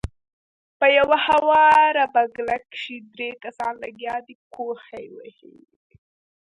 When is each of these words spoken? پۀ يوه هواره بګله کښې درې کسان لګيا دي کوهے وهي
پۀ 0.79 0.87
يوه 0.97 1.17
هواره 1.27 2.05
بګله 2.13 2.57
کښې 2.71 2.97
درې 3.13 3.29
کسان 3.43 3.73
لګيا 3.83 4.15
دي 4.25 4.35
کوهے 4.53 5.03
وهي 5.15 5.53